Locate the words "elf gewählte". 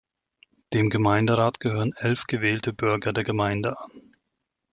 1.95-2.73